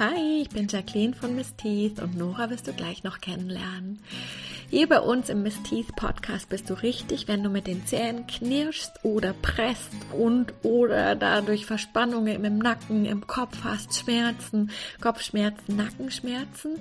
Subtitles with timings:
[0.00, 3.98] Hi, ich bin Jacqueline von Miss Teeth und Nora wirst du gleich noch kennenlernen.
[4.70, 8.28] Hier bei uns im Miss Teeth Podcast bist du richtig, wenn du mit den Zähnen
[8.28, 14.70] knirschst oder presst und oder dadurch Verspannungen im Nacken, im Kopf hast, Schmerzen,
[15.00, 16.78] Kopfschmerzen, Nackenschmerzen.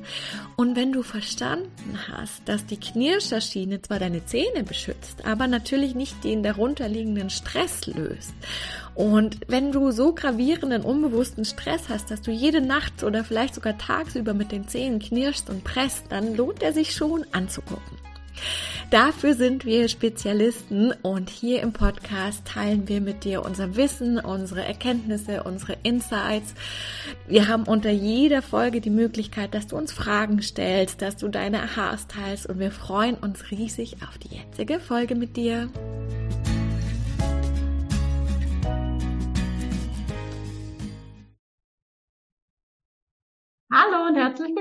[0.56, 6.24] Und wenn du verstanden hast, dass die Knirscherschiene zwar deine Zähne beschützt, aber natürlich nicht
[6.24, 8.34] den darunterliegenden Stress löst.
[8.98, 13.78] Und wenn du so gravierenden, unbewussten Stress hast, dass du jede Nacht oder vielleicht sogar
[13.78, 18.00] tagsüber mit den Zähnen knirschst und presst, dann lohnt er sich schon anzugucken.
[18.90, 24.66] Dafür sind wir Spezialisten und hier im Podcast teilen wir mit dir unser Wissen, unsere
[24.66, 26.56] Erkenntnisse, unsere Insights.
[27.28, 31.62] Wir haben unter jeder Folge die Möglichkeit, dass du uns Fragen stellst, dass du deine
[31.62, 35.70] Aha's teilst und wir freuen uns riesig auf die jetzige Folge mit dir.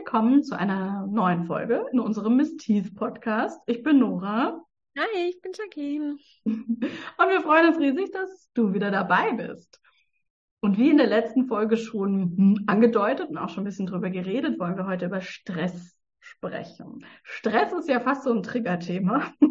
[0.07, 3.61] Willkommen zu einer neuen Folge in unserem Miss Teeth Podcast.
[3.67, 4.63] Ich bin Nora.
[4.97, 6.17] Hi, ich bin Jacqueline.
[6.45, 9.81] Und wir freuen uns riesig, dass du wieder dabei bist.
[10.61, 14.61] Und wie in der letzten Folge schon angedeutet und auch schon ein bisschen drüber geredet,
[14.61, 17.05] wollen wir heute über Stress sprechen.
[17.25, 19.33] Stress ist ja fast so ein Triggerthema.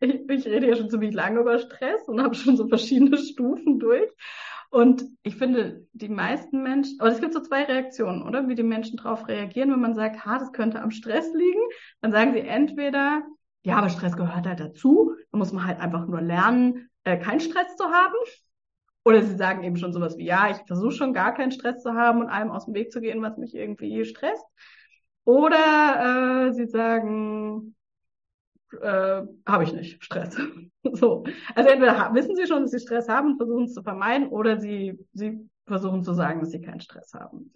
[0.00, 3.78] Ich, ich rede ja schon ziemlich lange über Stress und habe schon so verschiedene Stufen
[3.78, 4.08] durch.
[4.74, 8.48] Und ich finde, die meisten Menschen, aber es gibt so zwei Reaktionen, oder?
[8.48, 11.60] Wie die Menschen darauf reagieren, wenn man sagt, ha, das könnte am Stress liegen.
[12.00, 13.22] Dann sagen sie entweder,
[13.62, 15.14] ja, aber Stress gehört halt dazu.
[15.30, 18.16] Da muss man halt einfach nur lernen, äh, keinen Stress zu haben.
[19.04, 21.94] Oder sie sagen eben schon sowas wie, ja, ich versuche schon gar keinen Stress zu
[21.94, 24.44] haben und allem aus dem Weg zu gehen, was mich irgendwie stresst.
[25.22, 27.73] Oder äh, sie sagen,
[28.82, 30.36] äh, habe ich nicht Stress.
[30.92, 31.24] so.
[31.54, 34.58] Also entweder wissen sie schon, dass sie Stress haben und versuchen es zu vermeiden, oder
[34.58, 37.52] sie, sie versuchen zu sagen, dass sie keinen Stress haben.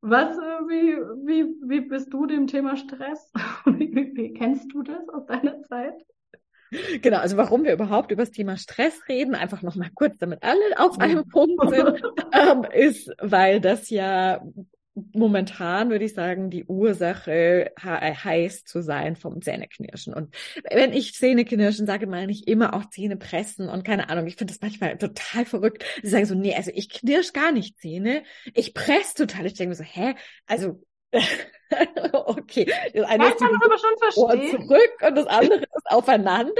[0.00, 3.32] Was, äh, wie, wie, wie bist du dem Thema Stress?
[3.66, 5.94] wie, wie, wie kennst du das aus deiner Zeit?
[7.00, 10.60] Genau, also warum wir überhaupt über das Thema Stress reden, einfach nochmal kurz, damit alle
[10.78, 12.02] auf einem Punkt sind,
[12.32, 14.42] ähm, ist, weil das ja
[15.12, 20.14] momentan würde ich sagen, die Ursache heißt zu sein vom Zähneknirschen.
[20.14, 20.34] Und
[20.70, 24.26] wenn ich Zähneknirschen sage, meine ich immer auch Zähne pressen und keine Ahnung.
[24.26, 25.84] Ich finde das manchmal total verrückt.
[26.02, 28.22] Sie sagen so, nee, also ich knirsch gar nicht Zähne.
[28.54, 29.46] Ich presse total.
[29.46, 30.14] Ich denke mir so, hä?
[30.46, 30.82] Also
[32.12, 32.70] okay.
[32.94, 34.50] Das eine ja, ist kann aber schon verstehen.
[34.50, 36.52] zurück und das andere ist aufeinander.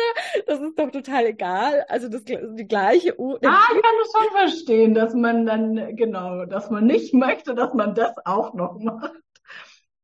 [0.46, 1.84] Das ist doch total egal.
[1.88, 3.38] Also das ist die gleiche Uhr.
[3.44, 7.74] Ah, ich kann das schon verstehen, dass man dann, genau, dass man nicht möchte, dass
[7.74, 9.12] man das auch noch macht.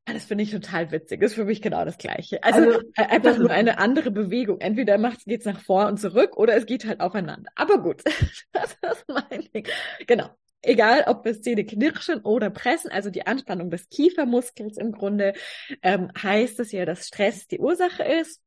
[0.04, 1.20] Das finde ich total witzig.
[1.20, 2.42] Das ist für mich genau das Gleiche.
[2.42, 4.60] Also, also äh, einfach nur eine andere Bewegung.
[4.60, 7.50] Entweder macht geht's nach vor und zurück oder es geht halt aufeinander.
[7.54, 8.03] Aber gut,
[8.53, 9.69] das ist mein Ding.
[10.06, 10.30] Genau
[10.62, 15.34] egal ob wir Zähne knirschen oder pressen, also die Anspannung des Kiefermuskels im Grunde,
[15.83, 18.41] ähm, heißt es ja, dass Stress die Ursache ist.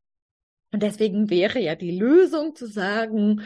[0.71, 3.41] Und deswegen wäre ja die Lösung zu sagen,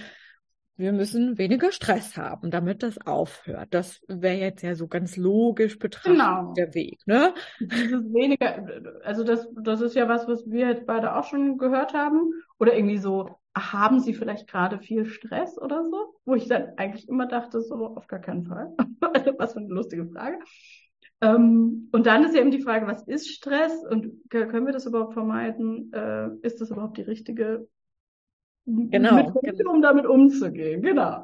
[0.79, 3.67] wir müssen weniger Stress haben, damit das aufhört.
[3.71, 6.53] Das wäre jetzt ja so ganz logisch betrachtet genau.
[6.53, 7.33] der Weg, ne?
[7.59, 8.65] Weniger,
[9.03, 12.31] also das, das ist ja was, was wir jetzt beide auch schon gehört haben.
[12.59, 13.29] Oder irgendwie so,
[13.59, 16.15] haben Sie vielleicht gerade viel Stress oder so?
[16.25, 18.73] Wo ich dann eigentlich immer dachte, so auf gar keinen Fall.
[19.37, 20.39] was für eine lustige Frage.
[21.21, 24.85] Ähm, und dann ist ja eben die Frage, was ist Stress und können wir das
[24.85, 25.91] überhaupt vermeiden?
[25.93, 27.67] Äh, ist das überhaupt die richtige
[28.65, 29.71] genau, Methode, genau.
[29.71, 30.81] um damit umzugehen?
[30.81, 31.23] Genau.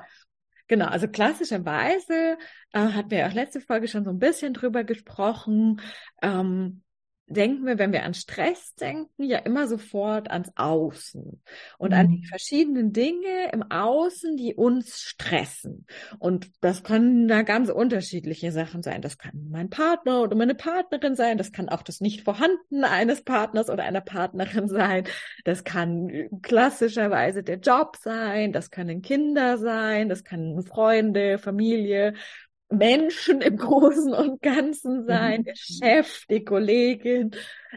[0.67, 2.37] Genau, also klassischerweise
[2.73, 5.79] äh, hatten wir auch letzte Folge schon so ein bisschen drüber gesprochen.
[6.23, 6.81] Ähm,
[7.27, 11.41] denken wir, wenn wir an Stress denken, ja immer sofort ans Außen
[11.77, 11.97] und mhm.
[11.97, 12.25] an die mhm.
[12.25, 15.87] verschiedenen Dinge im Außen, die uns stressen.
[16.19, 19.01] Und das können da ganz unterschiedliche Sachen sein.
[19.01, 21.37] Das kann mein Partner oder meine Partnerin sein.
[21.37, 25.05] Das kann auch das Nicht-Vorhanden eines Partners oder einer Partnerin sein.
[25.43, 28.51] Das kann klassischerweise der Job sein.
[28.51, 30.09] Das können Kinder sein.
[30.09, 32.13] Das können Freunde, Familie
[32.77, 35.83] Menschen im Großen und Ganzen sein, der mhm.
[35.83, 37.31] Chef, die Kollegin.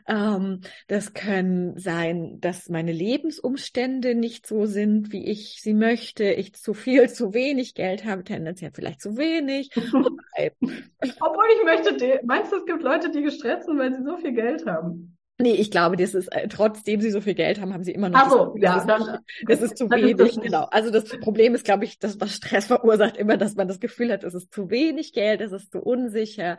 [0.06, 6.24] Ähm, das können sein, dass meine Lebensumstände nicht so sind, wie ich sie möchte.
[6.24, 9.70] Ich zu viel, zu wenig Geld habe, tendenziell vielleicht zu wenig.
[9.76, 14.32] Obwohl ich möchte, meinst du, es gibt Leute, die gestresst sind, weil sie so viel
[14.32, 15.17] Geld haben?
[15.40, 18.08] Nee, ich glaube, das ist, äh, trotzdem sie so viel Geld haben, haben sie immer
[18.08, 18.18] noch.
[18.18, 20.64] Ach so, ja, das, ist, das ist zu wenig, ist genau.
[20.70, 24.12] Also das Problem ist, glaube ich, das, was Stress verursacht, immer, dass man das Gefühl
[24.12, 26.58] hat, es ist zu wenig Geld, es ist zu unsicher,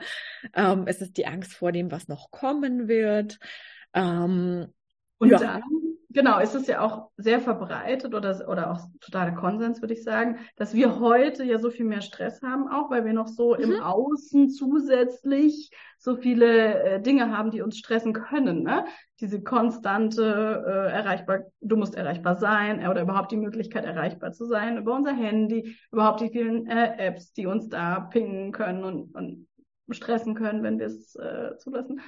[0.56, 3.40] ähm, es ist die Angst vor dem, was noch kommen wird.
[3.94, 4.68] Ähm,
[5.18, 5.40] und ja.
[5.40, 10.04] dann genau, ist es ja auch sehr verbreitet oder, oder auch totaler Konsens, würde ich
[10.04, 13.56] sagen, dass wir heute ja so viel mehr Stress haben, auch weil wir noch so
[13.56, 13.64] mhm.
[13.64, 18.64] im Außen zusätzlich so viele äh, Dinge haben, die uns stressen können.
[18.64, 18.86] Ne?
[19.20, 24.46] Diese konstante äh, erreichbar, du musst erreichbar sein äh, oder überhaupt die Möglichkeit erreichbar zu
[24.46, 29.14] sein über unser Handy, überhaupt die vielen äh, Apps, die uns da pingen können und,
[29.14, 29.48] und
[29.92, 32.00] stressen können, wenn wir es äh, zulassen.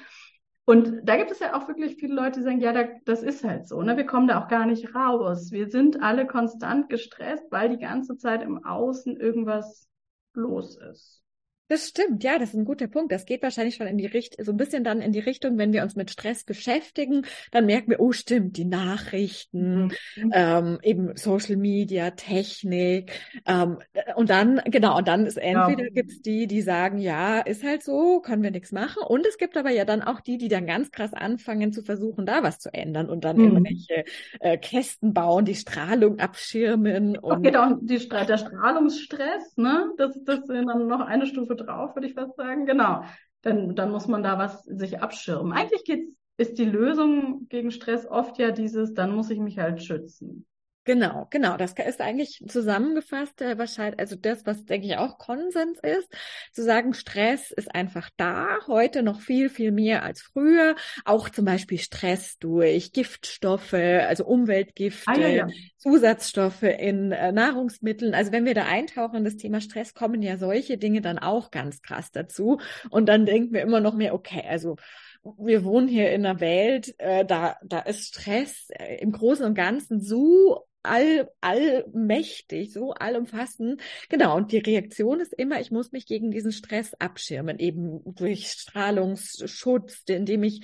[0.66, 3.44] Und da gibt es ja auch wirklich viele Leute, die sagen, ja, da, das ist
[3.44, 3.98] halt so, ne?
[3.98, 5.52] Wir kommen da auch gar nicht raus.
[5.52, 9.90] Wir sind alle konstant gestresst, weil die ganze Zeit im Außen irgendwas
[10.34, 11.24] los ist.
[11.72, 13.14] Das stimmt, ja, das ist ein guter Punkt.
[13.14, 15.72] Das geht wahrscheinlich schon in die Richtung, so ein bisschen dann in die Richtung, wenn
[15.72, 19.86] wir uns mit Stress beschäftigen, dann merken wir, oh stimmt, die Nachrichten,
[20.18, 20.32] mhm.
[20.34, 23.14] ähm, eben Social Media, Technik,
[23.46, 23.78] ähm,
[24.18, 25.90] und dann, genau, und dann ist entweder ja.
[25.92, 29.56] gibt's die, die sagen, ja, ist halt so, können wir nichts machen, und es gibt
[29.56, 32.74] aber ja dann auch die, die dann ganz krass anfangen zu versuchen, da was zu
[32.74, 33.46] ändern und dann mhm.
[33.46, 34.04] irgendwelche
[34.42, 37.18] äh, Kästen bauen, die Strahlung abschirmen.
[37.18, 39.90] Und geht auch die, der Strahlungsstress, ne?
[39.96, 42.66] Das, das ist dann noch eine Stufe drauf, würde ich fast sagen.
[42.66, 43.04] Genau.
[43.42, 45.54] Dann, dann muss man da was sich abschirmen.
[45.54, 49.84] Eigentlich geht's, ist die Lösung gegen Stress oft ja dieses, dann muss ich mich halt
[49.84, 50.46] schützen.
[50.83, 51.57] Genau, genau.
[51.57, 56.12] Das ist eigentlich zusammengefasst, äh, wahrscheinlich, also das, was denke ich auch Konsens ist,
[56.54, 60.75] zu sagen, Stress ist einfach da, heute noch viel, viel mehr als früher.
[61.06, 65.48] Auch zum Beispiel Stress durch Giftstoffe, also Umweltgifte, ah, ja, ja.
[65.78, 68.16] Zusatzstoffe in äh, Nahrungsmitteln.
[68.16, 71.51] Also wenn wir da eintauchen in das Thema Stress, kommen ja solche Dinge dann auch
[71.51, 72.60] ganz krass dazu.
[72.89, 74.77] Und dann denken wir immer noch mehr, okay, also
[75.24, 79.56] wir wohnen hier in einer Welt, äh, da, da ist Stress äh, im Großen und
[79.56, 83.82] Ganzen so all, allmächtig, so allumfassend.
[84.10, 84.36] Genau.
[84.38, 90.04] Und die Reaktion ist immer, ich muss mich gegen diesen Stress abschirmen, eben durch Strahlungsschutz,
[90.08, 90.62] indem ich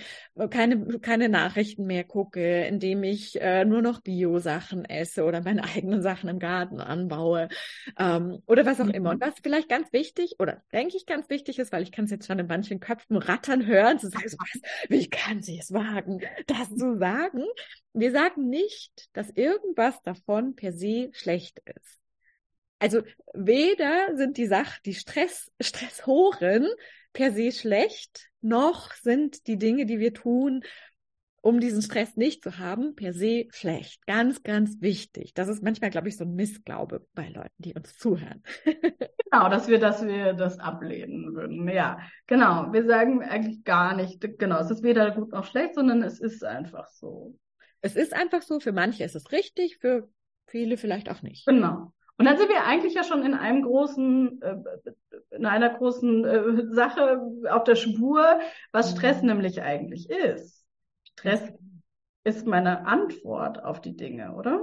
[0.49, 6.01] keine, keine Nachrichten mehr gucke, indem ich äh, nur noch Bio-Sachen esse oder meine eigenen
[6.01, 7.49] Sachen im Garten anbaue,
[7.97, 8.91] ähm, oder was auch mhm.
[8.91, 9.09] immer.
[9.11, 12.11] Und was vielleicht ganz wichtig oder denke ich ganz wichtig ist, weil ich kann es
[12.11, 16.21] jetzt schon in manchen Köpfen rattern hören, zu sagen, was, wie kann sie es wagen,
[16.47, 17.43] das zu sagen?
[17.93, 21.99] Wir sagen nicht, dass irgendwas davon per se schlecht ist.
[22.79, 23.01] Also
[23.33, 26.67] weder sind die Sachen, die Stress, Stressoren
[27.13, 30.63] per se schlecht, noch sind die Dinge, die wir tun,
[31.41, 34.05] um diesen Stress nicht zu haben, per se schlecht.
[34.05, 35.33] Ganz, ganz wichtig.
[35.33, 38.43] Das ist manchmal, glaube ich, so ein Missglaube bei Leuten, die uns zuhören.
[38.65, 41.67] genau, dass wir, dass wir das ablehnen würden.
[41.69, 42.71] Ja, genau.
[42.73, 46.43] Wir sagen eigentlich gar nicht, genau, es ist weder gut noch schlecht, sondern es ist
[46.43, 47.37] einfach so.
[47.81, 50.09] Es ist einfach so, für manche ist es richtig, für
[50.47, 51.45] viele vielleicht auch nicht.
[51.45, 51.93] Genau.
[52.17, 54.55] Und dann sind wir eigentlich ja schon in einem großen, äh,
[55.35, 58.39] in einer großen äh, Sache auf der Spur,
[58.71, 58.97] was mhm.
[58.97, 60.56] Stress nämlich eigentlich ist.
[61.17, 61.51] Stress
[62.23, 64.61] ist meine Antwort auf die Dinge, oder?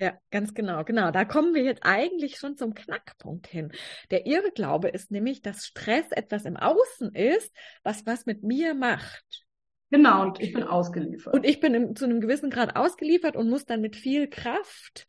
[0.00, 1.10] Ja, ganz genau, genau.
[1.10, 3.72] Da kommen wir jetzt eigentlich schon zum Knackpunkt hin.
[4.12, 7.52] Der Irrglaube ist nämlich, dass Stress etwas im Außen ist,
[7.82, 9.44] was was mit mir macht.
[9.90, 11.34] Genau, und ich bin ausgeliefert.
[11.34, 15.08] Und ich bin im, zu einem gewissen Grad ausgeliefert und muss dann mit viel Kraft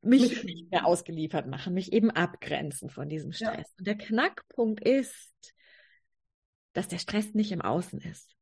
[0.00, 3.68] mich, mich nicht mehr ausgeliefert machen, mich eben abgrenzen von diesem Stress.
[3.68, 3.74] Ja.
[3.78, 5.54] Und der Knackpunkt ist,
[6.72, 8.34] dass der Stress nicht im Außen ist.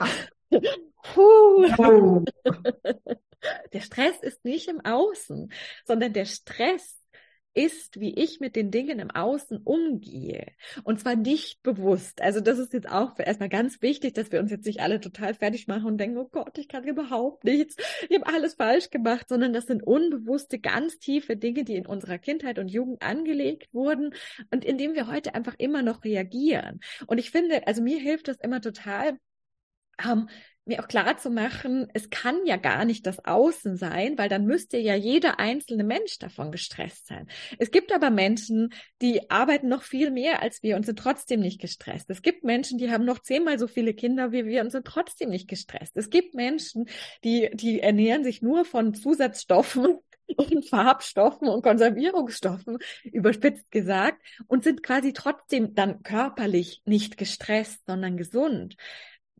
[1.14, 2.24] Puh.
[3.72, 5.52] Der Stress ist nicht im Außen,
[5.84, 6.98] sondern der Stress
[7.54, 10.46] ist, wie ich mit den Dingen im Außen umgehe.
[10.84, 12.20] Und zwar nicht bewusst.
[12.20, 15.34] Also das ist jetzt auch erstmal ganz wichtig, dass wir uns jetzt nicht alle total
[15.34, 17.76] fertig machen und denken, oh Gott, ich kann überhaupt nichts,
[18.08, 22.18] ich habe alles falsch gemacht, sondern das sind unbewusste, ganz tiefe Dinge, die in unserer
[22.18, 24.14] Kindheit und Jugend angelegt wurden
[24.52, 26.78] und in dem wir heute einfach immer noch reagieren.
[27.08, 29.18] Und ich finde, also mir hilft das immer total,
[30.04, 30.28] ähm,
[30.68, 34.44] mir auch klar zu machen, es kann ja gar nicht das Außen sein, weil dann
[34.44, 37.26] müsste ja jeder einzelne Mensch davon gestresst sein.
[37.58, 38.72] Es gibt aber Menschen,
[39.02, 42.10] die arbeiten noch viel mehr als wir und sind trotzdem nicht gestresst.
[42.10, 45.30] Es gibt Menschen, die haben noch zehnmal so viele Kinder wie wir und sind trotzdem
[45.30, 45.96] nicht gestresst.
[45.96, 46.88] Es gibt Menschen,
[47.24, 49.98] die, die ernähren sich nur von Zusatzstoffen
[50.36, 58.16] und Farbstoffen und Konservierungsstoffen, überspitzt gesagt, und sind quasi trotzdem dann körperlich nicht gestresst, sondern
[58.16, 58.76] gesund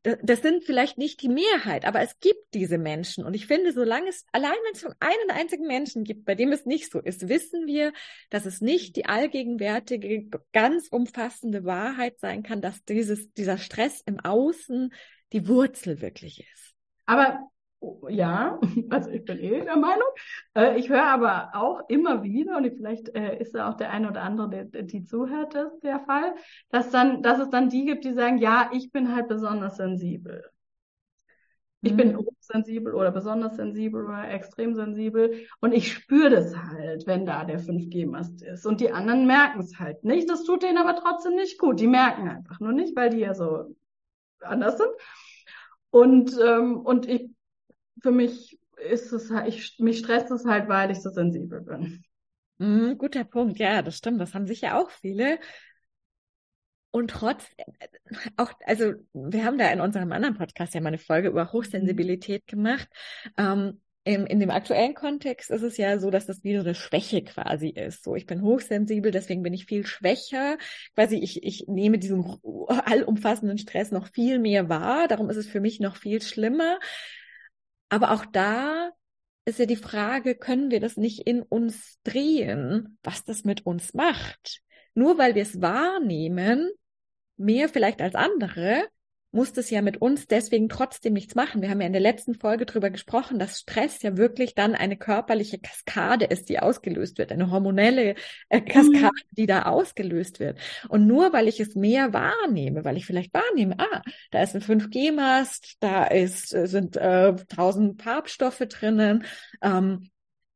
[0.02, 3.24] das sind vielleicht nicht die Mehrheit, aber es gibt diese Menschen.
[3.24, 6.52] Und ich finde, solange es, allein wenn es schon einen einzigen Menschen gibt, bei dem
[6.52, 7.92] es nicht so ist, wissen wir,
[8.30, 14.20] dass es nicht die allgegenwärtige, ganz umfassende Wahrheit sein kann, dass dieses, dieser Stress im
[14.20, 14.92] Außen
[15.32, 16.74] die Wurzel wirklich ist.
[17.06, 17.50] Aber
[18.08, 18.58] ja,
[18.90, 20.08] also ich bin eh der Meinung.
[20.54, 24.10] Äh, ich höre aber auch immer wieder, und vielleicht äh, ist da auch der eine
[24.10, 26.34] oder andere, der, die zuhört, das der Fall,
[26.70, 30.44] dass dann, dass es dann die gibt, die sagen, ja, ich bin halt besonders sensibel.
[31.80, 32.18] Ich bin mhm.
[32.18, 37.60] hochsensibel oder besonders sensibel oder extrem sensibel und ich spüre das halt, wenn da der
[37.60, 38.66] 5G-Mast ist.
[38.66, 40.28] Und die anderen merken es halt nicht.
[40.28, 41.78] Das tut denen aber trotzdem nicht gut.
[41.78, 43.76] Die merken einfach nur nicht, weil die ja so
[44.40, 44.90] anders sind.
[45.90, 47.30] Und, ähm, und ich,
[48.02, 52.04] für mich ist es halt, ich, mich stresst es halt, weil ich so sensibel bin.
[52.58, 54.20] Mhm, guter Punkt, ja, das stimmt.
[54.20, 55.38] Das haben sicher auch viele.
[56.90, 57.44] Und trotz,
[58.36, 62.46] auch, also wir haben da in unserem anderen Podcast ja mal eine Folge über Hochsensibilität
[62.46, 62.88] gemacht.
[63.36, 66.74] Ähm, in, in dem aktuellen Kontext ist es ja so, dass das wie so eine
[66.74, 68.04] Schwäche quasi ist.
[68.04, 70.56] So, ich bin hochsensibel, deswegen bin ich viel schwächer.
[70.94, 72.24] Quasi, ich, ich nehme diesen
[72.66, 75.08] allumfassenden Stress noch viel mehr wahr.
[75.08, 76.78] Darum ist es für mich noch viel schlimmer.
[77.88, 78.90] Aber auch da
[79.44, 83.94] ist ja die Frage, können wir das nicht in uns drehen, was das mit uns
[83.94, 84.60] macht?
[84.94, 86.70] Nur weil wir es wahrnehmen,
[87.36, 88.86] mehr vielleicht als andere,
[89.30, 91.60] muss das ja mit uns deswegen trotzdem nichts machen.
[91.60, 94.96] Wir haben ja in der letzten Folge darüber gesprochen, dass Stress ja wirklich dann eine
[94.96, 98.14] körperliche Kaskade ist, die ausgelöst wird, eine hormonelle
[98.48, 99.34] äh, Kaskade, mhm.
[99.36, 100.58] die da ausgelöst wird.
[100.88, 104.62] Und nur weil ich es mehr wahrnehme, weil ich vielleicht wahrnehme, ah, da ist ein
[104.62, 109.24] 5G-Mast, da ist, äh, sind äh, tausend Farbstoffe drinnen,
[109.62, 110.08] ähm,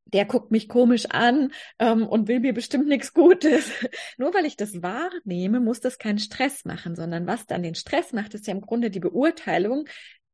[0.06, 3.71] der guckt mich komisch an ähm, und will mir bestimmt nichts Gutes.
[4.18, 8.12] Nur weil ich das wahrnehme, muss das keinen Stress machen, sondern was dann den Stress
[8.12, 9.87] macht, ist ja im Grunde die Beurteilung,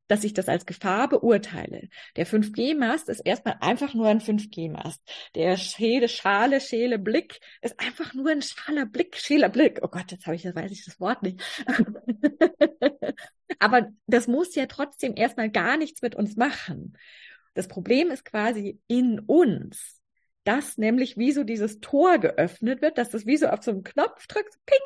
[0.08, 1.88] dass ich das als Gefahr beurteile.
[2.16, 5.02] Der 5G-Mast ist erstmal einfach nur ein 5G-Mast.
[5.34, 9.80] Der Schäle, Schale, Schäle, Blick ist einfach nur ein schaler Blick, schäler Blick.
[9.82, 11.40] Oh Gott, jetzt habe ich, weiß ich das Wort nicht.
[13.58, 16.96] Aber das muss ja trotzdem erstmal gar nichts mit uns machen.
[17.58, 20.00] Das Problem ist quasi in uns,
[20.44, 23.82] dass nämlich wie so dieses Tor geöffnet wird, dass das wie so auf so einen
[23.82, 24.78] Knopf drückt, ping,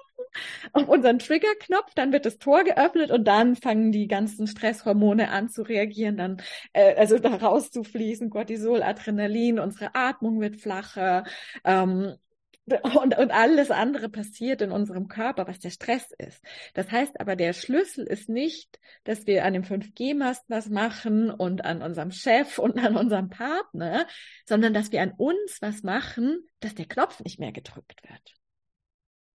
[0.72, 5.50] auf unseren Triggerknopf, dann wird das Tor geöffnet und dann fangen die ganzen Stresshormone an
[5.50, 6.40] zu reagieren, dann
[6.72, 11.24] äh, also da rauszufließen, Cortisol, Adrenalin, unsere Atmung wird flacher,
[11.64, 12.14] ähm,
[12.66, 16.40] und, und alles andere passiert in unserem Körper, was der Stress ist.
[16.74, 21.64] Das heißt aber, der Schlüssel ist nicht, dass wir an dem 5G-Mast was machen und
[21.64, 24.06] an unserem Chef und an unserem Partner,
[24.46, 28.34] sondern dass wir an uns was machen, dass der Knopf nicht mehr gedrückt wird.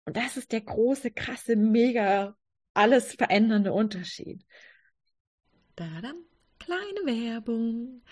[0.04, 2.36] Und das ist der große, krasse, mega,
[2.74, 4.44] alles verändernde Unterschied.
[5.76, 6.12] Da, da,
[6.58, 8.02] kleine Werbung.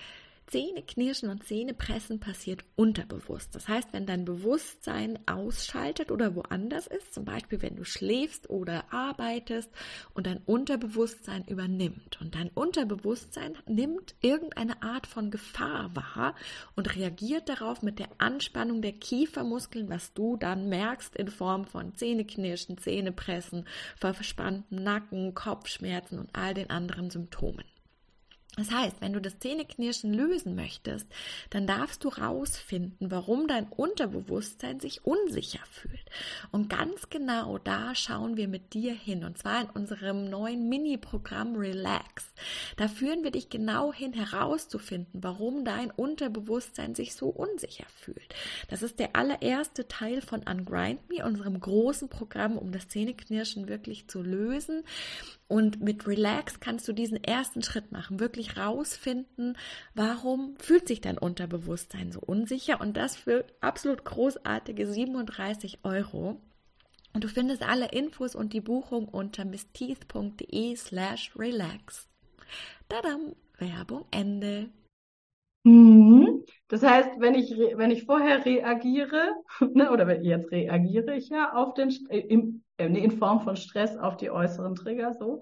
[0.53, 3.55] Zähneknirschen und Zähnepressen passiert unterbewusst.
[3.55, 8.85] Das heißt, wenn dein Bewusstsein ausschaltet oder woanders ist, zum Beispiel wenn du schläfst oder
[8.93, 9.71] arbeitest
[10.13, 12.21] und dein Unterbewusstsein übernimmt.
[12.21, 16.35] Und dein Unterbewusstsein nimmt irgendeine Art von Gefahr wahr
[16.77, 21.95] und reagiert darauf mit der Anspannung der Kiefermuskeln, was du dann merkst in Form von
[21.95, 23.67] Zähneknirschen, Zähnepressen,
[23.97, 27.65] verspanntem Nacken, Kopfschmerzen und all den anderen Symptomen.
[28.57, 31.07] Das heißt, wenn du das Zähneknirschen lösen möchtest,
[31.49, 36.05] dann darfst du rausfinden, warum dein Unterbewusstsein sich unsicher fühlt.
[36.51, 39.25] Und ganz genau da schauen wir mit dir hin.
[39.25, 42.27] Und zwar in unserem neuen Mini-Programm Relax.
[42.77, 48.35] Da führen wir dich genau hin, herauszufinden, warum dein Unterbewusstsein sich so unsicher fühlt.
[48.69, 54.09] Das ist der allererste Teil von Ungrind Me, unserem großen Programm, um das Zähneknirschen wirklich
[54.09, 54.85] zu lösen.
[55.49, 59.59] Und mit Relax kannst du diesen ersten Schritt machen, wirklich rausfinden,
[59.95, 66.41] warum fühlt sich dein Unterbewusstsein so unsicher und das für absolut großartige 37 Euro.
[67.13, 72.09] Und du findest alle Infos und die Buchung unter missteeth.de slash relax.
[72.89, 74.71] Tadam, Werbung Ende.
[75.65, 76.45] Mhm.
[76.69, 79.35] Das heißt, wenn ich, wenn ich vorher reagiere,
[79.75, 84.17] ne, oder jetzt reagiere ich ja auf den, im, äh, in Form von Stress auf
[84.17, 85.41] die äußeren Trigger so.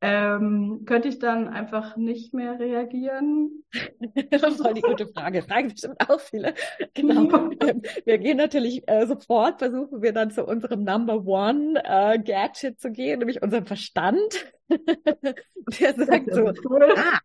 [0.00, 3.64] Ähm, könnte ich dann einfach nicht mehr reagieren?
[4.30, 5.42] das ist voll die gute Frage.
[5.42, 6.54] Fragen bestimmt auch viele.
[6.94, 7.50] Genau.
[7.60, 12.78] Ähm, wir gehen natürlich äh, sofort, versuchen wir dann zu unserem Number One äh, Gadget
[12.78, 14.52] zu gehen, nämlich unserem Verstand.
[14.68, 16.94] Der sagt so, cool.
[16.96, 17.18] ah,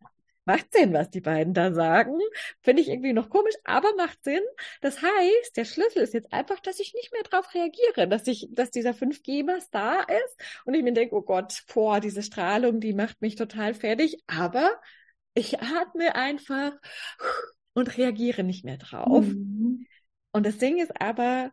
[0.46, 2.20] macht Sinn, was die beiden da sagen.
[2.62, 4.42] Finde ich irgendwie noch komisch, aber macht Sinn.
[4.82, 8.50] Das heißt, der Schlüssel ist jetzt einfach, dass ich nicht mehr drauf reagiere, dass ich,
[8.52, 12.94] dass dieser 5G-Mast da ist und ich mir denke, oh Gott, boah, diese Strahlung, die
[12.94, 14.80] macht mich total fertig, aber
[15.34, 16.74] ich atme einfach
[17.74, 19.26] und reagiere nicht mehr drauf.
[19.26, 19.86] Mhm.
[20.32, 21.52] Und das Ding ist aber,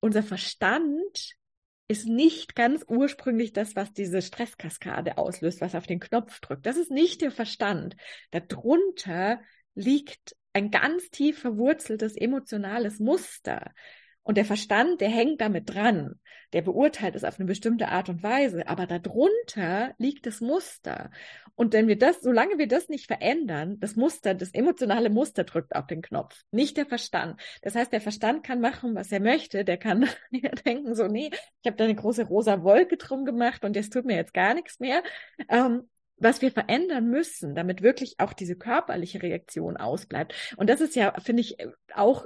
[0.00, 1.34] unser Verstand
[1.86, 6.66] ist nicht ganz ursprünglich das, was diese Stresskaskade auslöst, was auf den Knopf drückt.
[6.66, 7.96] Das ist nicht der Verstand.
[8.30, 9.40] Darunter
[9.74, 13.72] liegt ein ganz tief verwurzeltes emotionales Muster.
[14.24, 16.18] Und der Verstand, der hängt damit dran.
[16.54, 18.66] Der beurteilt es auf eine bestimmte Art und Weise.
[18.66, 21.10] Aber darunter liegt das Muster.
[21.54, 25.76] Und wenn wir das, solange wir das nicht verändern, das Muster, das emotionale Muster drückt
[25.76, 27.40] auf den Knopf, nicht der Verstand.
[27.62, 29.64] Das heißt, der Verstand kann machen, was er möchte.
[29.64, 30.08] Der kann
[30.66, 34.06] denken so, nee, ich habe da eine große rosa Wolke drum gemacht und jetzt tut
[34.06, 35.02] mir jetzt gar nichts mehr.
[35.48, 40.32] Ähm, was wir verändern müssen, damit wirklich auch diese körperliche Reaktion ausbleibt.
[40.56, 41.56] Und das ist ja, finde ich,
[41.94, 42.24] auch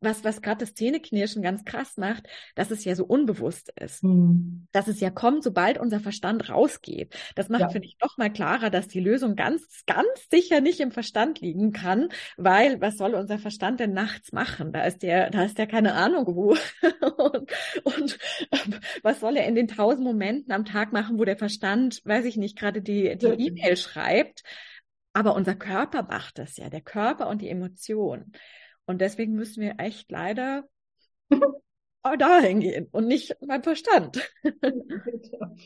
[0.00, 4.04] was, was gerade das Zähneknirschen ganz krass macht, dass es ja so unbewusst ist.
[4.04, 4.68] Mhm.
[4.72, 7.16] Dass es ja kommt, sobald unser Verstand rausgeht.
[7.34, 7.68] Das macht, ja.
[7.70, 11.72] finde ich, noch mal klarer, dass die Lösung ganz, ganz sicher nicht im Verstand liegen
[11.72, 14.72] kann, weil was soll unser Verstand denn nachts machen?
[14.72, 16.56] Da ist der, da ist der keine Ahnung wo.
[17.84, 18.18] und,
[18.50, 22.24] und was soll er in den tausend Momenten am Tag machen, wo der Verstand, weiß
[22.26, 24.42] ich nicht, gerade die, die E-Mail schreibt?
[25.12, 28.32] Aber unser Körper macht das ja, der Körper und die Emotionen.
[28.86, 30.68] Und deswegen müssen wir echt leider
[32.18, 34.30] dahin gehen und nicht beim Verstand.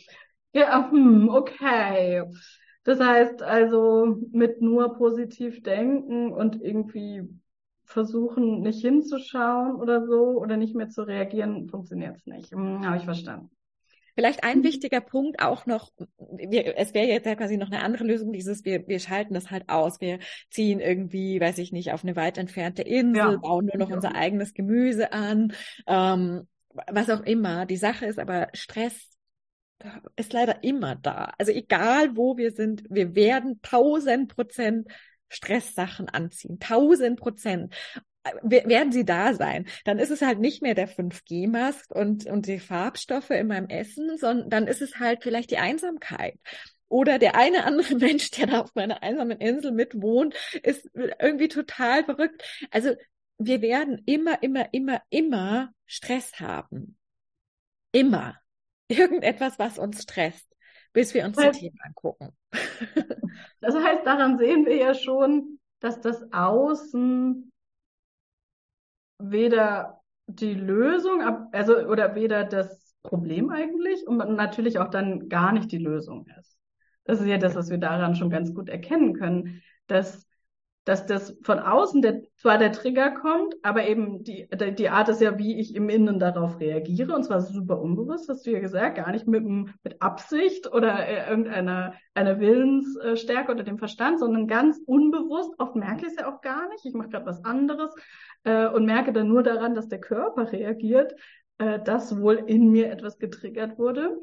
[0.52, 2.25] ja, hm, okay.
[2.84, 7.28] Das heißt also, mit nur positiv denken und irgendwie
[7.84, 12.50] versuchen, nicht hinzuschauen oder so oder nicht mehr zu reagieren, funktioniert es nicht.
[12.52, 13.50] Hm, Habe ich verstanden.
[14.18, 14.64] Vielleicht ein mhm.
[14.64, 18.64] wichtiger Punkt auch noch, wir, es wäre jetzt ja quasi noch eine andere Lösung, dieses,
[18.64, 20.18] wir, wir schalten das halt aus, wir
[20.50, 23.37] ziehen irgendwie, weiß ich nicht, auf eine weit entfernte Insel, ja.
[23.37, 23.94] bauen nur noch ja.
[23.94, 25.52] unser eigenes Gemüse an,
[25.87, 26.48] ähm,
[26.88, 27.64] was auch immer.
[27.64, 29.08] Die Sache ist aber, Stress
[30.16, 31.32] ist leider immer da.
[31.38, 34.88] Also egal wo wir sind, wir werden tausend Prozent
[35.28, 36.58] Stresssachen anziehen.
[36.58, 37.72] Tausend Prozent
[38.42, 39.66] werden sie da sein.
[39.85, 44.16] Dann ist es halt nicht mehr der 5G-Mast und, und die Farbstoffe in meinem Essen,
[44.18, 46.38] sondern dann ist es halt vielleicht die Einsamkeit.
[46.88, 52.04] Oder der eine andere Mensch, der da auf meiner einsamen Insel mitwohnt, ist irgendwie total
[52.04, 52.42] verrückt.
[52.70, 52.94] Also
[53.38, 56.97] wir werden immer, immer, immer, immer Stress haben.
[57.92, 58.37] Immer.
[58.88, 60.50] Irgendetwas, was uns stresst,
[60.92, 62.37] bis wir uns das heißt, die Themen angucken.
[63.61, 67.52] Das heißt, daran sehen wir ja schon, dass das Außen
[69.18, 71.22] weder die Lösung,
[71.52, 76.56] also oder weder das Problem eigentlich und natürlich auch dann gar nicht die Lösung ist.
[77.04, 80.27] Das ist ja das, was wir daran schon ganz gut erkennen können, dass
[80.88, 85.20] dass das von außen der, zwar der Trigger kommt, aber eben die, die Art ist
[85.20, 87.14] ja, wie ich im Innen darauf reagiere.
[87.14, 91.28] Und zwar super unbewusst, hast du ja gesagt, gar nicht mit, mit Absicht oder äh,
[91.28, 95.52] irgendeiner einer Willensstärke oder dem Verstand, sondern ganz unbewusst.
[95.58, 96.86] Oft merke ich es ja auch gar nicht.
[96.86, 97.94] Ich mache gerade was anderes
[98.44, 101.14] äh, und merke dann nur daran, dass der Körper reagiert,
[101.58, 104.18] äh, dass wohl in mir etwas getriggert wurde.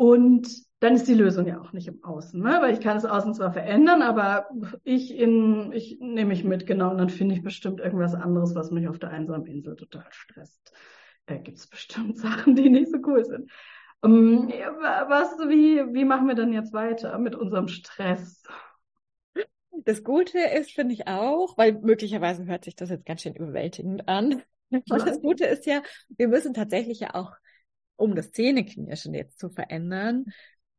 [0.00, 2.56] Und dann ist die Lösung ja auch nicht im Außen, ne?
[2.62, 4.46] weil ich kann das Außen zwar verändern, aber
[4.82, 8.70] ich in, ich nehme mich mit, genau, und dann finde ich bestimmt irgendwas anderes, was
[8.70, 10.72] mich auf der einsamen Insel total stresst.
[11.26, 13.50] Äh, Gibt es bestimmt Sachen, die nicht so cool sind.
[14.00, 18.42] Um, ähm, was, wie, wie machen wir denn jetzt weiter mit unserem Stress?
[19.70, 24.08] Das Gute ist, finde ich auch, weil möglicherweise hört sich das jetzt ganz schön überwältigend
[24.08, 24.42] an.
[24.70, 25.82] Und das Gute ist ja,
[26.16, 27.32] wir müssen tatsächlich ja auch
[28.00, 30.26] um das Zähneknirschen jetzt zu verändern,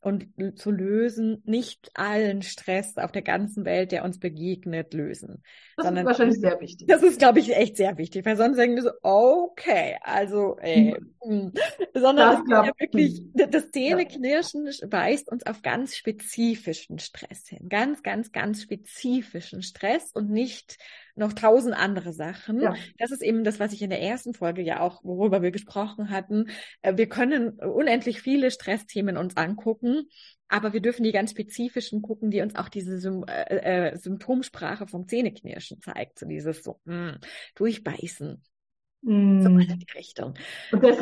[0.02, 5.44] und zu lösen, nicht allen Stress auf der ganzen Welt, der uns begegnet, lösen.
[5.78, 6.88] Das sondern, ist wahrscheinlich sehr wichtig.
[6.88, 10.96] Das ist, glaube ich, echt sehr wichtig, weil sonst denken wir so, okay, also, ey,
[11.24, 11.54] hm.
[11.94, 18.32] sondern das, ja wirklich, das Zähneknirschen weist uns auf ganz spezifischen Stress hin, ganz, ganz,
[18.32, 20.80] ganz spezifischen Stress und nicht
[21.15, 22.62] noch tausend andere Sachen.
[22.62, 22.76] Ja.
[22.97, 26.10] Das ist eben das, was ich in der ersten Folge ja auch, worüber wir gesprochen
[26.10, 26.50] hatten.
[26.82, 30.10] Äh, wir können unendlich viele Stressthemen uns angucken,
[30.47, 34.88] aber wir dürfen die ganz spezifischen gucken, die uns auch diese Sym äh, äh Symptomsprache
[34.88, 36.19] vom Zähneknirschen zeigt.
[36.19, 37.19] So dieses so, mh, hm,
[37.56, 38.41] durchbeißen,
[39.04, 39.42] Mm.
[39.42, 40.34] So in die Richtung.
[40.72, 40.98] Und das,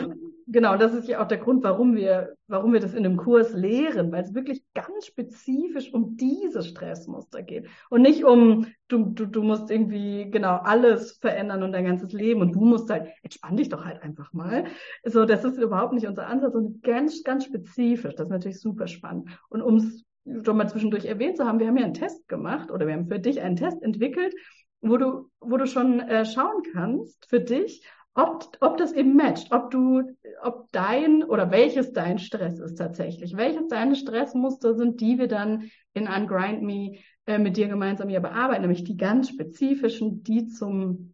[0.47, 3.53] genau, das ist ja auch der Grund, warum wir, warum wir das in einem Kurs
[3.53, 9.25] lehren, weil es wirklich ganz spezifisch um diese Stressmuster geht und nicht um, du, du,
[9.25, 13.57] du musst irgendwie genau alles verändern und dein ganzes Leben und du musst halt, entspann
[13.57, 14.65] dich doch halt einfach mal.
[15.03, 18.15] So, das ist überhaupt nicht unser Ansatz und ganz, ganz spezifisch.
[18.15, 19.29] Das ist natürlich super spannend.
[19.49, 20.05] Und um es
[20.45, 23.07] schon mal zwischendurch erwähnt zu haben, wir haben ja einen Test gemacht oder wir haben
[23.07, 24.33] für dich einen Test entwickelt,
[24.81, 29.51] wo du, wo du schon äh, schauen kannst für dich, ob, ob das eben matcht,
[29.51, 30.03] ob du,
[30.41, 35.69] ob dein oder welches dein Stress ist tatsächlich, welches deine Stressmuster sind, die wir dann
[35.93, 41.13] in Ungrind Me äh, mit dir gemeinsam hier bearbeiten, nämlich die ganz spezifischen, die zum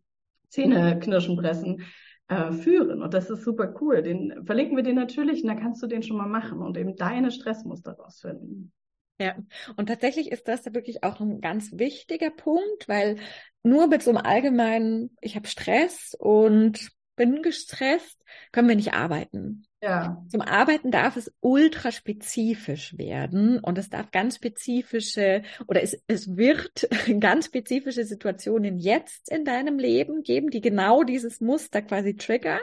[0.50, 1.84] Zähneknirschen pressen
[2.28, 3.02] äh, führen.
[3.02, 4.02] Und das ist super cool.
[4.02, 6.96] Den verlinken wir dir natürlich und dann kannst du den schon mal machen und eben
[6.96, 8.72] deine Stressmuster rausfinden.
[9.20, 9.36] Ja,
[9.78, 13.18] und tatsächlich ist das wirklich auch ein ganz wichtiger Punkt, weil
[13.66, 19.66] nur mit so einem allgemeinen, ich habe Stress und bin gestresst, können wir nicht arbeiten.
[19.82, 20.24] Ja.
[20.30, 26.36] Zum Arbeiten darf es ultra spezifisch werden und es darf ganz spezifische oder es, es
[26.36, 32.62] wird ganz spezifische Situationen jetzt in deinem Leben geben, die genau dieses Muster quasi triggern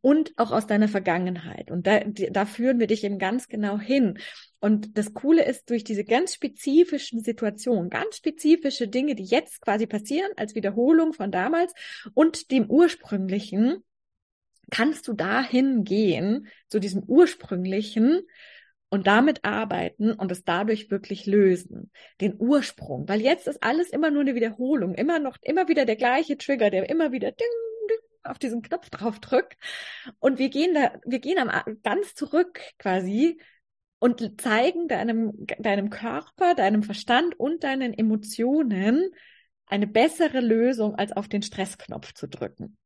[0.00, 1.70] und auch aus deiner Vergangenheit.
[1.70, 4.18] Und da, da führen wir dich eben ganz genau hin.
[4.60, 9.86] Und das Coole ist, durch diese ganz spezifischen Situationen, ganz spezifische Dinge, die jetzt quasi
[9.86, 11.72] passieren, als Wiederholung von damals
[12.14, 13.84] und dem ursprünglichen,
[14.70, 18.22] kannst du dahin gehen, zu diesem ursprünglichen
[18.90, 21.90] und damit arbeiten und es dadurch wirklich lösen.
[22.20, 23.08] Den Ursprung.
[23.08, 24.94] Weil jetzt ist alles immer nur eine Wiederholung.
[24.94, 27.46] Immer noch, immer wieder der gleiche Trigger, der immer wieder ding,
[27.90, 29.56] ding, auf diesen Knopf drauf drückt.
[30.18, 33.38] Und wir gehen da, wir gehen am, ganz zurück quasi
[33.98, 39.10] und zeigen deinem, deinem Körper, deinem Verstand und deinen Emotionen
[39.66, 42.76] eine bessere Lösung, als auf den Stressknopf zu drücken.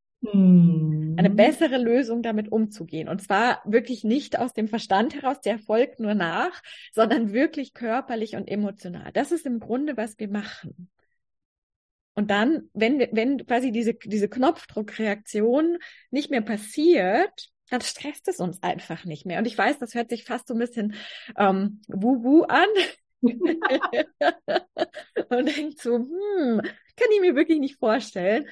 [1.17, 3.09] Eine bessere Lösung damit umzugehen.
[3.09, 8.37] Und zwar wirklich nicht aus dem Verstand heraus, der folgt nur nach, sondern wirklich körperlich
[8.37, 9.11] und emotional.
[9.13, 10.91] Das ist im Grunde, was wir machen.
[12.15, 15.79] Und dann, wenn, wenn quasi diese, diese Knopfdruckreaktion
[16.11, 19.39] nicht mehr passiert, dann stresst es uns einfach nicht mehr.
[19.39, 20.95] Und ich weiß, das hört sich fast so ein bisschen
[21.37, 22.69] ähm, wuhu an.
[23.23, 23.41] und
[25.57, 28.47] denkt so, hm, kann ich mir wirklich nicht vorstellen.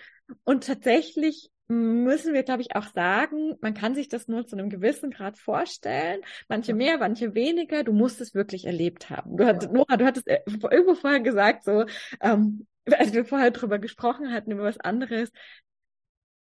[0.44, 4.70] Und tatsächlich müssen wir, glaube ich, auch sagen, man kann sich das nur zu einem
[4.70, 6.20] gewissen Grad vorstellen.
[6.48, 7.84] Manche mehr, manche weniger.
[7.84, 9.36] Du musst es wirklich erlebt haben.
[9.36, 11.84] Du hattest, Nora, du hattest äh, irgendwo vorher gesagt, so,
[12.20, 15.30] ähm, als wir vorher drüber gesprochen hatten, über was anderes,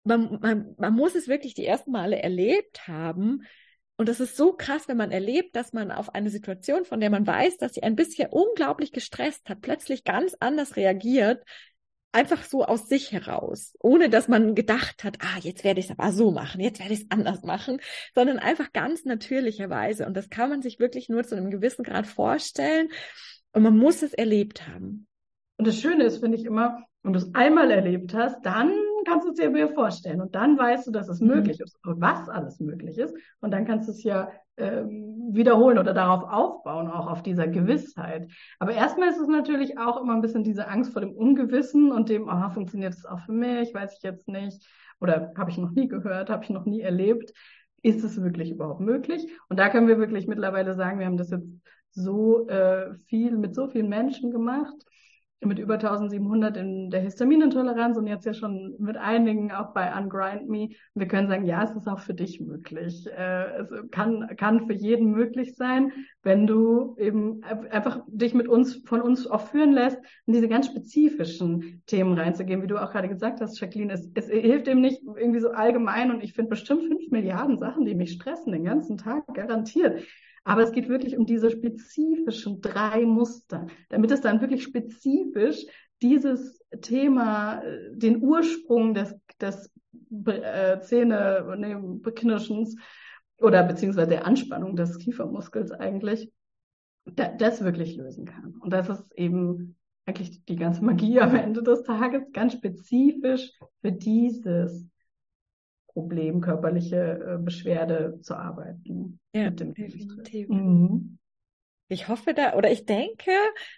[0.05, 3.43] man, man, man muss es wirklich die ersten Male erlebt haben.
[3.97, 7.11] Und das ist so krass, wenn man erlebt, dass man auf eine Situation, von der
[7.11, 11.45] man weiß, dass sie ein bisschen unglaublich gestresst hat, plötzlich ganz anders reagiert,
[12.15, 15.99] einfach so aus sich heraus, ohne dass man gedacht hat, ah, jetzt werde ich es
[15.99, 17.81] aber so machen, jetzt werde ich es anders machen,
[18.15, 20.07] sondern einfach ganz natürlicherweise.
[20.07, 22.89] Und das kann man sich wirklich nur zu einem gewissen Grad vorstellen.
[23.53, 25.07] Und man muss es erlebt haben.
[25.57, 28.73] Und das Schöne ist, finde ich immer, wenn du es einmal erlebt hast, dann
[29.05, 30.21] kannst du es dir wieder vorstellen.
[30.21, 31.29] Und dann weißt du, dass es mhm.
[31.29, 33.15] möglich ist und was alles möglich ist.
[33.41, 38.31] Und dann kannst du es ja ähm, wiederholen oder darauf aufbauen, auch auf dieser Gewissheit.
[38.59, 42.09] Aber erstmal ist es natürlich auch immer ein bisschen diese Angst vor dem Ungewissen und
[42.09, 44.67] dem, aha, funktioniert das auch für mich, weiß ich jetzt nicht.
[45.01, 47.33] Oder habe ich noch nie gehört, habe ich noch nie erlebt.
[47.83, 49.29] Ist es wirklich überhaupt möglich?
[49.51, 51.49] Und da können wir wirklich mittlerweile sagen, wir haben das jetzt
[51.91, 54.75] so äh, viel mit so vielen Menschen gemacht
[55.47, 60.49] mit über 1700 in der Histaminintoleranz und jetzt ja schon mit einigen auch bei Ungrind
[60.49, 60.71] Me.
[60.95, 63.07] Wir können sagen, ja, es ist auch für dich möglich.
[63.07, 68.83] Äh, es kann, kann für jeden möglich sein, wenn du eben einfach dich mit uns,
[68.87, 73.09] von uns auch führen lässt, in diese ganz spezifischen Themen reinzugehen, wie du auch gerade
[73.09, 73.93] gesagt hast, Jacqueline.
[73.93, 77.85] Es, es hilft eben nicht irgendwie so allgemein und ich finde bestimmt fünf Milliarden Sachen,
[77.85, 80.03] die mich stressen den ganzen Tag, garantiert.
[80.45, 85.65] Aber es geht wirklich um diese spezifischen drei Muster, damit es dann wirklich spezifisch
[86.03, 89.73] dieses Thema, äh, den Ursprung des, des
[90.27, 92.77] äh, Zähne, nee, Beknirschens
[93.39, 96.31] oder beziehungsweise der Anspannung des Kiefermuskels eigentlich,
[97.07, 98.55] da, das wirklich lösen kann.
[98.61, 99.77] Und das ist eben
[100.07, 104.87] eigentlich die ganze Magie am Ende des Tages, ganz spezifisch für dieses
[105.95, 109.19] Problem, körperliche äh, Beschwerde zu arbeiten.
[109.33, 110.49] Ja, definitiv.
[110.49, 111.19] Mhm.
[111.89, 113.31] Ich hoffe da, oder ich denke,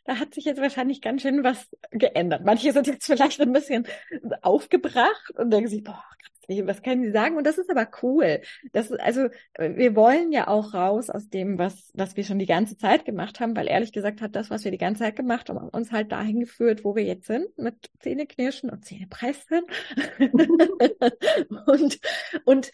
[0.04, 2.44] da hat sich jetzt wahrscheinlich ganz schön was geändert.
[2.44, 3.86] Manche sind jetzt vielleicht ein bisschen
[4.42, 6.02] aufgebracht und denken sich, boah,
[6.48, 7.36] was können Sie sagen?
[7.36, 8.40] Und das ist aber cool.
[8.72, 9.28] Das ist, also,
[9.58, 13.40] wir wollen ja auch raus aus dem, was, was wir schon die ganze Zeit gemacht
[13.40, 16.12] haben, weil ehrlich gesagt hat das, was wir die ganze Zeit gemacht haben, uns halt
[16.12, 19.62] dahin geführt, wo wir jetzt sind, mit Zähneknirschen und Zähnepressen.
[21.66, 21.98] und,
[22.44, 22.70] und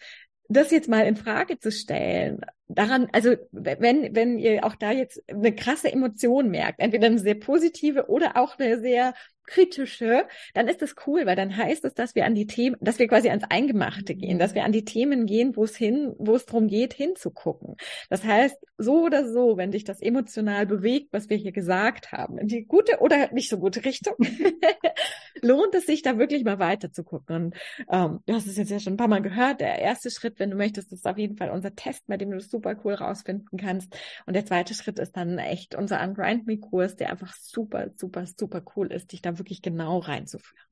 [0.49, 5.21] das jetzt mal in Frage zu stellen, daran, also wenn, wenn ihr auch da jetzt
[5.29, 9.13] eine krasse Emotion merkt, entweder eine sehr positive oder auch eine sehr
[9.45, 12.99] kritische, dann ist das cool, weil dann heißt es, dass wir an die Themen, dass
[12.99, 16.35] wir quasi ans Eingemachte gehen, dass wir an die Themen gehen, wo es hin, wo
[16.35, 17.75] es darum geht, hinzugucken.
[18.09, 22.37] Das heißt, so oder so, wenn dich das emotional bewegt, was wir hier gesagt haben,
[22.37, 24.15] in die gute oder nicht so gute Richtung,
[25.43, 27.35] lohnt es sich da wirklich mal weiter zu gucken.
[27.35, 27.55] Und
[27.89, 29.61] ähm, du hast es jetzt ja schon ein paar Mal gehört.
[29.61, 32.39] Der erste Schritt, wenn du möchtest, ist auf jeden Fall unser Test, bei dem du
[32.39, 33.95] super cool rausfinden kannst.
[34.25, 38.25] Und der zweite Schritt ist dann echt unser Ungrind Me Kurs, der einfach super, super,
[38.25, 40.63] super cool ist, dich da wirklich genau reinzuführen.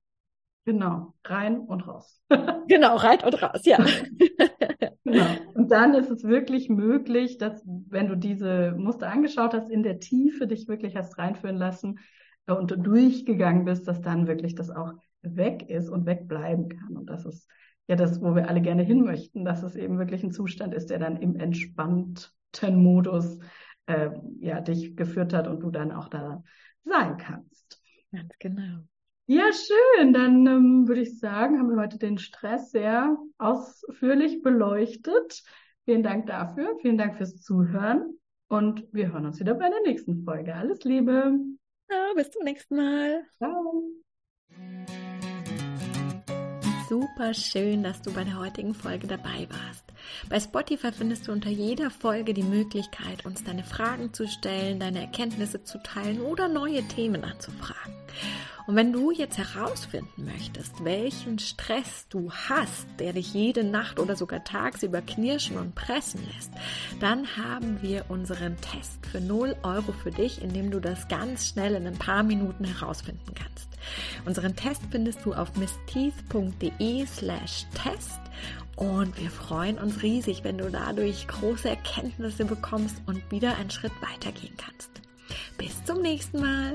[0.64, 2.22] Genau, rein und raus.
[2.68, 3.78] genau, rein und raus, ja.
[5.04, 5.26] genau.
[5.54, 10.00] Und dann ist es wirklich möglich, dass, wenn du diese Muster angeschaut hast, in der
[10.00, 12.00] Tiefe dich wirklich hast reinführen lassen
[12.60, 16.98] und durchgegangen bist, dass dann wirklich das auch weg ist und wegbleiben kann.
[16.98, 17.48] Und das ist
[17.88, 20.90] ja das, wo wir alle gerne hin möchten, dass es eben wirklich ein Zustand ist,
[20.90, 23.40] der dann im entspannten Modus
[23.86, 24.10] äh,
[24.40, 26.44] ja dich geführt hat und du dann auch da
[26.84, 27.82] sein kannst.
[28.12, 28.84] Ganz genau.
[29.28, 30.14] Ja, schön.
[30.14, 35.44] Dann ähm, würde ich sagen, haben wir heute den Stress sehr ausführlich beleuchtet.
[35.86, 36.78] Vielen Dank dafür.
[36.82, 38.18] Vielen Dank fürs Zuhören.
[38.50, 40.54] Und wir hören uns wieder bei der nächsten Folge.
[40.54, 41.40] Alles Liebe.
[41.92, 43.26] Ja, bis zum nächsten Mal.
[43.38, 43.84] Ciao.
[46.88, 49.86] Super schön, dass du bei der heutigen Folge dabei warst.
[50.30, 55.02] Bei Spotify findest du unter jeder Folge die Möglichkeit, uns deine Fragen zu stellen, deine
[55.02, 57.94] Erkenntnisse zu teilen oder neue Themen anzufragen.
[58.68, 64.16] Und wenn du jetzt herausfinden möchtest, welchen Stress du hast, der dich jede Nacht oder
[64.16, 66.52] sogar tagsüber knirschen und pressen lässt,
[67.00, 71.48] dann haben wir unseren Test für 0 Euro für dich, in dem du das ganz
[71.48, 73.68] schnell in ein paar Minuten herausfinden kannst.
[74.26, 78.22] Unseren Test findest du auf missteeth.de slash test
[78.82, 83.92] und wir freuen uns riesig, wenn du dadurch große Erkenntnisse bekommst und wieder einen Schritt
[84.02, 84.90] weitergehen kannst.
[85.56, 86.74] Bis zum nächsten Mal.